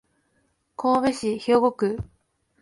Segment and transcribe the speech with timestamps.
[0.75, 1.99] 神戸市兵庫区